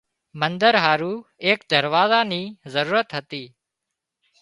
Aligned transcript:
منۮر 0.39 0.75
هارُو 0.83 1.13
ايڪ 1.45 1.59
دروازا 1.71 2.19
نِي 2.31 2.43
ضرورت 2.73 3.09
هتي 3.17 3.43